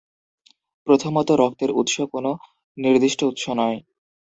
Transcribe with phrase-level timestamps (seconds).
[0.87, 2.31] প্রথমত, রক্তের উৎস কোনো
[2.77, 3.77] নির্দিষ্ট উৎস নয়।